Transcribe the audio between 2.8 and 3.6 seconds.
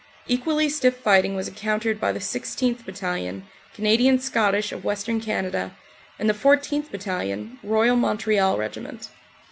Battalion,